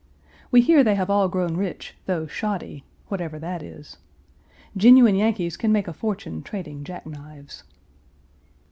We 0.49 0.61
hear 0.61 0.83
they 0.83 0.95
have 0.95 1.11
all 1.11 1.27
grown 1.29 1.55
rich, 1.55 1.93
through 2.07 2.29
"shoddy," 2.29 2.83
whatever 3.09 3.37
that 3.37 3.61
is. 3.61 3.97
Genuine 4.75 5.13
Yankees 5.13 5.57
can 5.57 5.71
make 5.71 5.87
a 5.87 5.93
fortune 5.93 6.41
trading 6.41 6.83
jack 6.83 7.05
knives. 7.05 7.61